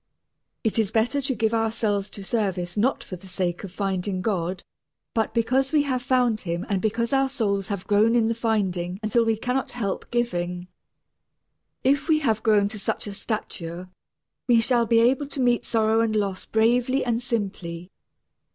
It 0.63 0.79
is 0.79 0.89
better 0.89 1.21
to 1.21 1.35
give 1.35 1.53
ourselves 1.53 2.09
to 2.09 2.23
service 2.23 2.75
not 2.75 3.03
for 3.03 3.17
the 3.17 3.27
sake 3.27 3.63
of 3.63 3.71
finding 3.71 4.23
God, 4.23 4.63
but 5.13 5.31
because 5.31 5.71
we 5.71 5.83
have 5.83 6.01
found 6.01 6.39
Him 6.39 6.65
and 6.67 6.81
because 6.81 7.13
our 7.13 7.29
souls 7.29 7.67
have 7.67 7.85
grown 7.85 8.15
in 8.15 8.27
the 8.27 8.33
finding 8.33 8.99
until 9.03 9.23
we 9.23 9.37
cannot 9.37 9.73
help 9.73 10.09
giving. 10.09 10.69
If 11.83 12.09
we 12.09 12.17
have 12.17 12.41
grown 12.41 12.67
to 12.69 12.79
such 12.79 13.05
a 13.05 13.13
stature 13.13 13.89
we 14.47 14.59
shall 14.59 14.87
be 14.87 14.99
able 15.01 15.27
to 15.27 15.39
meet 15.39 15.65
sorrow 15.65 16.01
and 16.01 16.15
loss 16.15 16.47
bravely 16.47 17.05
and 17.05 17.21
simply. 17.21 17.91